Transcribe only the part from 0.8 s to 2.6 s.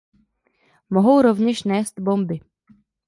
Mohou rovněž nést bomby.